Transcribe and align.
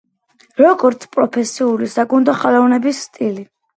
როგორც 0.61 1.05
პროფესიული 1.15 1.91
საგუნდო 1.97 2.35
ხელოვნების 2.43 3.07
სტილი. 3.11 3.45